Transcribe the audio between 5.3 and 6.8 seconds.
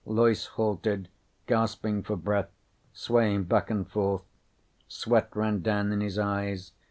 ran down in his eyes.